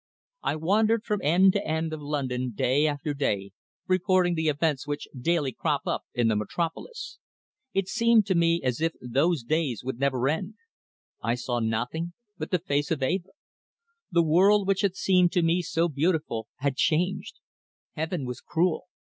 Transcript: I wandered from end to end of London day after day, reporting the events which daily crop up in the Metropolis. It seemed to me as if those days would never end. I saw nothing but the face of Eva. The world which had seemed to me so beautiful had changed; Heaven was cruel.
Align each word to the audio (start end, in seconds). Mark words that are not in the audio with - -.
I 0.41 0.55
wandered 0.55 1.03
from 1.05 1.21
end 1.21 1.53
to 1.53 1.63
end 1.63 1.93
of 1.93 2.01
London 2.01 2.53
day 2.55 2.87
after 2.87 3.13
day, 3.13 3.51
reporting 3.85 4.33
the 4.33 4.49
events 4.49 4.87
which 4.87 5.07
daily 5.15 5.51
crop 5.51 5.81
up 5.85 6.05
in 6.15 6.27
the 6.27 6.35
Metropolis. 6.35 7.19
It 7.75 7.87
seemed 7.87 8.25
to 8.25 8.33
me 8.33 8.61
as 8.63 8.81
if 8.81 8.93
those 8.99 9.43
days 9.43 9.83
would 9.83 9.99
never 9.99 10.27
end. 10.27 10.55
I 11.21 11.35
saw 11.35 11.59
nothing 11.59 12.13
but 12.35 12.49
the 12.49 12.57
face 12.57 12.89
of 12.89 13.03
Eva. 13.03 13.29
The 14.09 14.23
world 14.23 14.67
which 14.67 14.81
had 14.81 14.95
seemed 14.95 15.31
to 15.33 15.43
me 15.43 15.61
so 15.61 15.87
beautiful 15.87 16.47
had 16.55 16.77
changed; 16.77 17.35
Heaven 17.91 18.25
was 18.25 18.41
cruel. 18.41 18.85